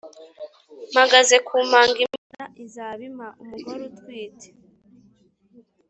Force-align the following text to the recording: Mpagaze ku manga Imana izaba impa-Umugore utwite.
Mpagaze 0.91 1.35
ku 1.47 1.55
manga 1.71 1.99
Imana 2.07 2.45
izaba 2.63 3.01
impa-Umugore 3.09 3.81
utwite. 3.89 4.47